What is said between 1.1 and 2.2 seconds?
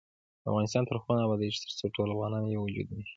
نه ابادیږي، ترڅو ټول